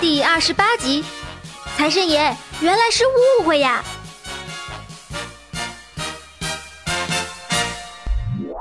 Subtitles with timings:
[0.00, 1.04] 第二十八集，
[1.76, 3.84] 财神爷原来是误会呀！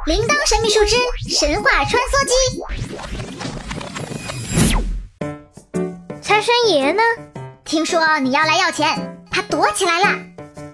[0.05, 0.97] 铃铛神秘树枝
[1.29, 2.33] 神话穿梭机，
[6.21, 7.02] 财神爷呢？
[7.63, 10.19] 听说你要来要钱，他躲起来了。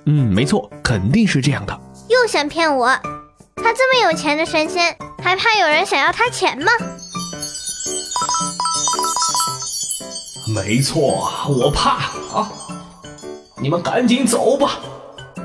[0.07, 1.79] 嗯，没错，肯定是这样的。
[2.09, 2.87] 又想骗我？
[3.57, 6.71] 他这么有钱的神仙，还怕有人想要他钱吗？
[10.47, 11.91] 没错，我怕
[12.37, 12.51] 啊！
[13.57, 14.79] 你们赶紧走吧！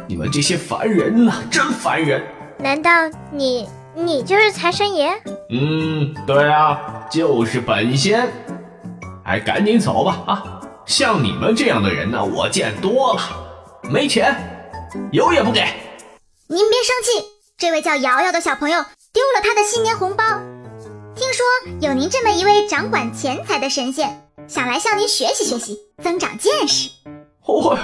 [0.07, 2.23] 你们这些凡人呐，真烦人！
[2.59, 2.91] 难道
[3.33, 5.11] 你你就是财神爷？
[5.49, 8.31] 嗯，对啊，就是本仙。
[9.25, 10.23] 哎，赶紧走吧！
[10.27, 13.23] 啊，像你们这样的人呢，我见多了。
[13.85, 14.37] 没钱，
[15.13, 15.65] 有也不给。
[16.49, 20.25] 您别生气，这位叫瑶瑶的小朋友丢了他的新年红包。
[21.15, 21.45] 听说
[21.81, 24.27] 有您这么一位掌管钱财的神仙。
[24.51, 26.91] 想来向您学习学习，增长见识。
[27.47, 27.79] 哦哟，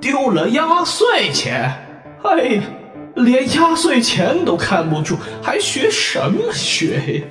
[0.00, 1.70] 丢了压岁钱！
[2.24, 2.62] 哎呀，
[3.14, 7.24] 连压岁钱都看不住，还学什么学呀？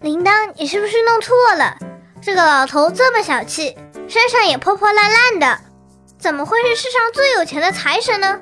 [0.00, 1.76] 铃铛，你是不是弄错了？
[2.22, 5.58] 这个老头这么小气，身上也破破烂烂的，
[6.20, 8.40] 怎么会是世上最有钱的财神呢？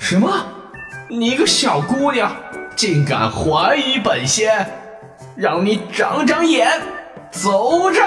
[0.00, 0.44] 什么？
[1.08, 2.34] 你一个小姑娘，
[2.74, 4.68] 竟敢怀疑本仙，
[5.36, 6.68] 让你长长眼，
[7.30, 8.02] 走着！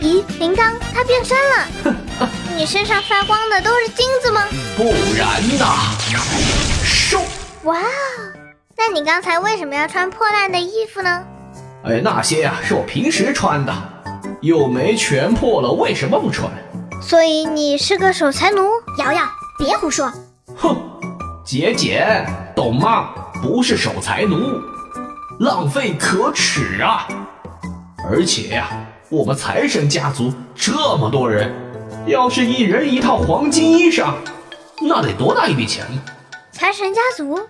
[0.00, 2.28] 咦，铃铛，它变身了！
[2.56, 4.44] 你身上发光的都是金子吗？
[4.76, 4.84] 不
[5.16, 5.66] 然呢？
[6.84, 7.20] 收！
[7.64, 7.84] 哇哦，
[8.76, 11.24] 那你刚才为什么要穿破烂的衣服呢？
[11.84, 13.72] 哎，那些呀是我平时穿的，
[14.40, 16.48] 又没全破了，为什么不穿？
[17.02, 18.68] 所以你是个守财奴？
[18.98, 19.22] 瑶瑶，
[19.58, 20.12] 别胡说！
[20.56, 20.76] 哼，
[21.44, 22.24] 姐姐，
[22.54, 23.10] 懂吗？
[23.42, 24.60] 不是守财奴，
[25.40, 27.08] 浪费可耻啊！
[28.08, 28.68] 而且呀。
[29.10, 31.50] 我们财神家族这么多人，
[32.06, 34.12] 要是一人一套黄金衣裳，
[34.82, 36.02] 那得多大一笔钱呢？
[36.52, 37.40] 财神家族，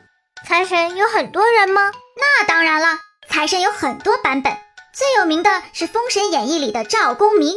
[0.47, 1.91] 财神有很多人吗？
[2.16, 4.53] 那当然了，财神有很多版本，
[4.93, 7.53] 最有名的是《封神演义》里的赵公明，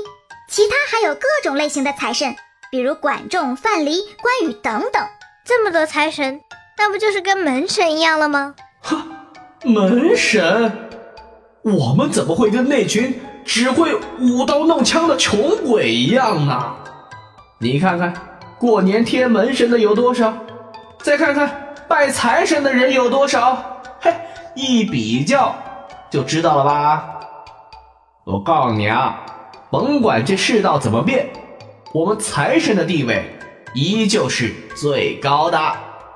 [0.50, 2.36] 其他还有各种类型的财神，
[2.72, 5.08] 比如管仲、范蠡、关羽等等。
[5.46, 6.42] 这么多财神，
[6.80, 8.56] 那不就是跟门神一样了吗？
[8.82, 9.04] 哼，
[9.64, 10.90] 门神，
[11.62, 13.22] 我们怎么会跟那群？
[13.46, 16.76] 只会舞刀弄枪的穷鬼一样呢？
[17.60, 18.14] 你看看，
[18.58, 20.34] 过年贴门神的有多少？
[21.02, 23.82] 再看看拜财神的人有多少？
[24.00, 24.14] 嘿，
[24.56, 25.56] 一比较
[26.10, 27.20] 就知道了吧？
[28.24, 29.20] 我告诉你啊，
[29.70, 31.30] 甭管这世道怎么变，
[31.94, 33.36] 我们财神的地位
[33.74, 35.60] 依旧是最高的、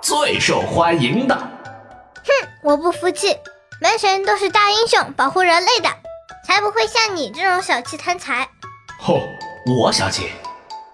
[0.02, 1.36] 最受欢迎的。
[1.36, 3.36] 哼，我不服气，
[3.82, 5.90] 门神都是大英雄，保护人类的。
[6.56, 8.48] 才不会像你这种小气贪财！
[8.98, 9.20] 吼，
[9.66, 10.30] 我小气，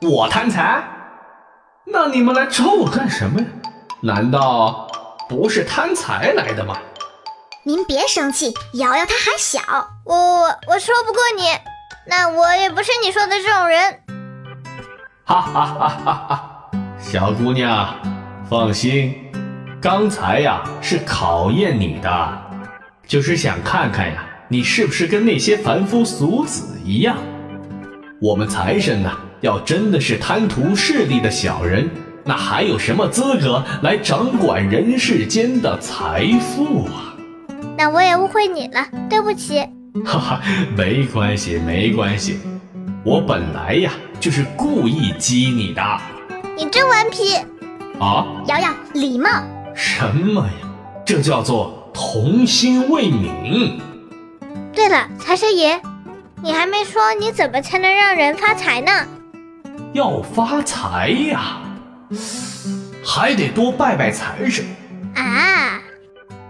[0.01, 0.83] 我贪财？
[1.85, 3.45] 那你们来找我干什么呀？
[4.01, 4.89] 难道
[5.29, 6.75] 不是贪财来的吗？
[7.63, 9.61] 您别生气，瑶瑶她还小，
[10.03, 11.43] 我我我说不过你，
[12.07, 14.01] 那我也不是你说的这种人。
[15.25, 16.71] 哈哈哈哈哈！
[16.97, 17.95] 小姑娘，
[18.49, 19.31] 放心，
[19.79, 22.41] 刚才呀是考验你的，
[23.05, 24.25] 就是想看看呀。
[24.51, 27.15] 你是不是跟那些凡夫俗子一样？
[28.19, 29.09] 我们财神呢？
[29.39, 31.89] 要真的是贪图势力的小人，
[32.25, 37.15] 那还有什么资格来掌管人世间的财富啊？
[37.77, 39.61] 那我也误会你了，对不起。
[40.03, 40.41] 哈哈，
[40.75, 42.37] 没关系，没关系。
[43.05, 45.81] 我本来呀就是故意激你的。
[46.57, 47.35] 你真顽皮
[48.01, 48.27] 啊！
[48.47, 49.29] 瑶瑶，礼貌。
[49.73, 50.67] 什么呀？
[51.05, 53.79] 这叫做童心未泯。
[54.81, 55.79] 对了，财神爷，
[56.41, 58.91] 你还没说你怎么才能让人发财呢？
[59.93, 61.61] 要发财呀，
[63.05, 64.65] 还得多拜拜财神
[65.13, 65.79] 啊！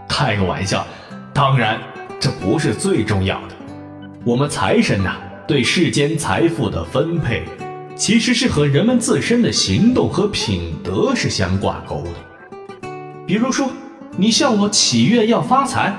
[0.07, 0.87] 开个玩笑，
[1.33, 1.77] 当然
[2.21, 3.55] 这不是最重要的。
[4.23, 7.43] 我们财神呐，对世间财富的分配，
[7.97, 12.89] 其实是和人们自身的行动和品德是相挂钩的。
[13.27, 13.69] 比如说，
[14.15, 15.93] 你向我祈愿要发财。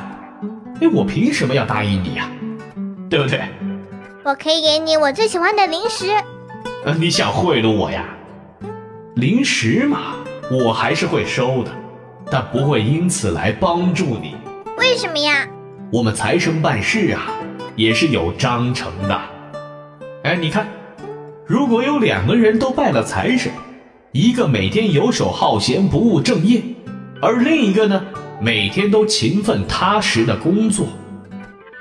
[0.82, 2.28] 哎，我凭什么要答应你呀？
[3.08, 3.40] 对不对？
[4.24, 6.08] 我可以给你我最喜欢的零食。
[6.84, 8.04] 呃，你想贿赂我呀？
[9.14, 10.16] 零食嘛，
[10.50, 11.70] 我还是会收的，
[12.32, 14.34] 但不会因此来帮助你。
[14.76, 15.46] 为什么呀？
[15.92, 17.30] 我们财神办事啊，
[17.76, 19.20] 也是有章程的。
[20.24, 20.66] 哎，你看，
[21.46, 23.52] 如果有两个人都拜了财神，
[24.10, 26.60] 一个每天游手好闲、不务正业，
[27.20, 28.04] 而另一个呢？
[28.44, 30.88] 每天都勤奋踏实的工作，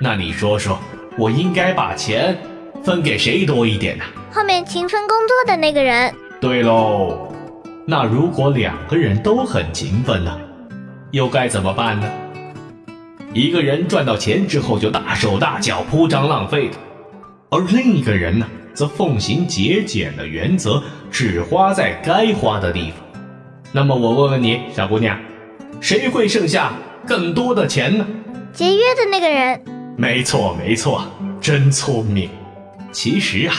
[0.00, 0.78] 那你说说，
[1.18, 2.38] 我应该把钱
[2.84, 4.04] 分给谁多一点呢？
[4.30, 6.14] 后面勤奋工作的那个人。
[6.40, 7.32] 对喽，
[7.84, 10.38] 那如果两个人都很勤奋呢，
[11.10, 12.08] 又该怎么办呢？
[13.34, 16.76] 一个人赚到钱之后就大手大脚、铺张浪费的，
[17.50, 20.80] 而另一个人呢，则奉行节俭的原则，
[21.10, 23.20] 只花在该花的地方。
[23.72, 25.18] 那么我问问你，小姑娘，
[25.80, 26.72] 谁会剩下
[27.06, 28.06] 更多的钱呢？
[28.52, 29.60] 节约的那个人。
[29.96, 31.04] 没错，没错，
[31.40, 32.28] 真聪明。
[32.92, 33.54] 其实啊，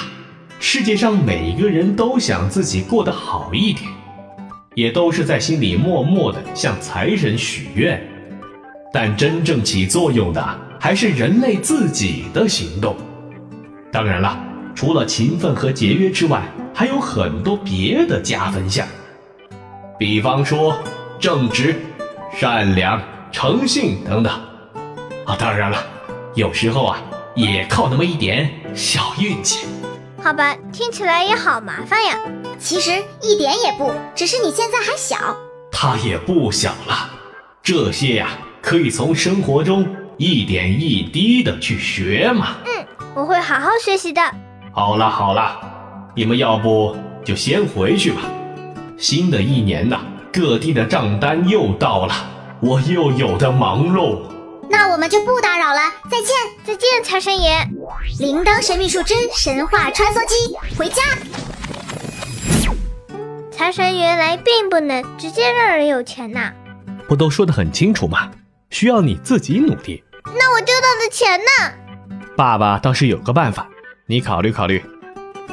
[0.60, 3.90] 世界上每个人都想自己过得好一点，
[4.76, 8.02] 也都是在心里默默的向财神许愿。
[8.94, 12.96] 但真正起作用的还是人类自己的行动。
[13.92, 14.40] 当然了，
[14.76, 16.44] 除了勤奋和节约之外，
[16.74, 18.88] 还有很多别的加分项。
[19.98, 20.78] 比方说
[21.20, 21.76] 正直、
[22.36, 23.02] 善良、
[23.32, 24.34] 诚信等等。
[25.26, 25.78] 啊，当然了，
[26.34, 26.98] 有时候啊，
[27.36, 29.68] 也靠那么一点小运气。
[30.22, 32.18] 好吧，听起来也好麻烦呀。
[32.58, 32.92] 其实
[33.22, 35.16] 一点也不，只是你现在还小。
[35.72, 37.10] 他也不小了，
[37.62, 38.30] 这些呀。
[38.62, 39.86] 可以从生活中
[40.16, 42.56] 一点一滴的去学嘛。
[42.66, 44.22] 嗯，我会好好学习的。
[44.72, 45.60] 好了好了，
[46.16, 46.96] 你们要不
[47.26, 48.22] 就先回去吧。
[48.98, 50.00] 新的一年呐，
[50.34, 52.16] 各地的账单又到了，
[52.60, 54.20] 我又有的忙喽。
[54.68, 56.30] 那我们就不打扰了，再见
[56.66, 57.56] 再见，财神爷。
[58.20, 61.04] 铃铛神秘树枝神话穿梭机回家。
[63.52, 66.52] 财神原来并不能直接让人有钱呐。
[67.08, 68.32] 不都说得很清楚吗？
[68.72, 70.04] 需要你自己努力。
[70.26, 72.26] 那我丢到的钱呢？
[72.36, 73.70] 爸爸倒是有个办法，
[74.08, 74.84] 你考虑考虑。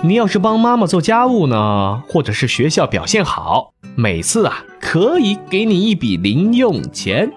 [0.02, 7.30] 你要是帮妈妈做家务呢，或者是学校表现好，每次啊可以给你一笔零用钱。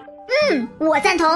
[0.50, 1.26] 嗯，我赞同。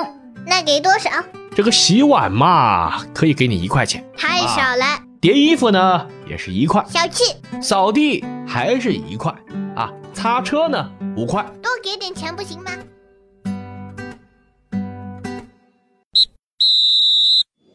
[0.47, 1.11] 那给多少？
[1.55, 4.03] 这个洗碗嘛，可以给你一块钱。
[4.17, 5.03] 太少了。
[5.20, 6.82] 叠衣服呢，也是一块。
[6.88, 7.35] 小气。
[7.61, 9.35] 扫地还是一块
[9.76, 9.93] 啊？
[10.14, 11.43] 擦车呢，五块。
[11.62, 12.71] 多给点钱不行吗？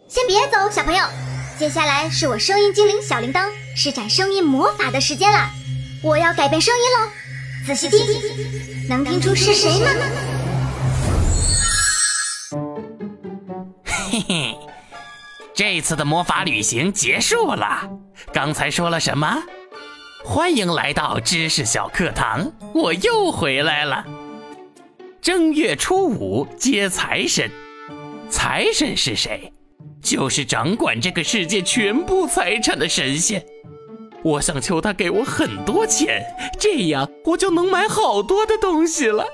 [0.07, 1.03] 先别走，小朋友，
[1.63, 5.49] 接下来是我声音精灵小铃铛施展声音魔法的时间了。
[6.03, 7.09] 我要改变声音喽，
[7.65, 9.89] 仔细听，能听出是谁吗？
[13.85, 14.57] 嘿嘿，
[15.55, 17.89] 这次的魔法旅行结束了。
[18.33, 19.41] 刚才说了什么？
[20.25, 24.05] 欢迎来到知识小课堂，我又回来了。
[25.21, 27.49] 正月初五接财神，
[28.29, 29.53] 财神是谁？
[30.03, 33.43] 就是掌管这个世界全部财产的神仙，
[34.21, 36.21] 我想求他给我很多钱，
[36.59, 39.25] 这样我就能买好多的东西了。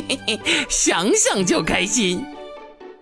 [0.70, 2.24] 想想就开心。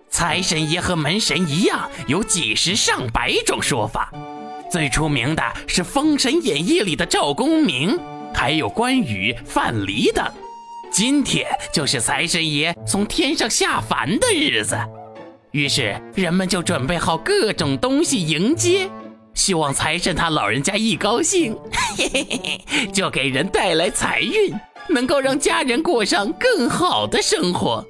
[0.09, 4.11] 财神爷和门神一样，有几十上百种说法。
[4.69, 7.97] 最出名的是《封神演义》里的赵公明，
[8.33, 10.25] 还有关羽、范蠡等。
[10.91, 14.77] 今天就是财神爷从天上下凡的日子。
[15.57, 18.87] 于是人们就准备好各种东西迎接，
[19.33, 21.57] 希望财神他老人家一高兴，
[21.97, 24.53] 嘿嘿嘿就给人带来财运，
[24.87, 27.83] 能够让家人过上更好的生活。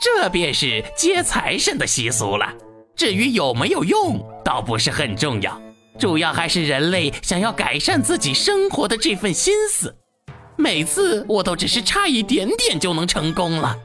[0.00, 2.54] 这便是接财神的习俗了。
[2.94, 5.60] 至于有没有用，倒不是很重要，
[5.98, 9.92] 主要还是人类想要改善自己生活的这份心思。
[10.54, 13.76] 每次我都只是差一点点就能成功了。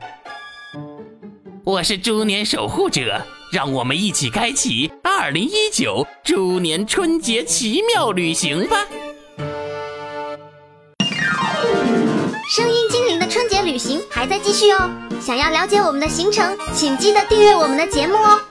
[1.64, 8.78] 我是猪年守护者，让我们一起开启二零一九猪年春节奇妙旅行吧！
[12.50, 14.90] 声音精灵的春节旅行还在继续哦，
[15.22, 18.42] 想要了解我们的行程，请记得订阅我们的节目哦。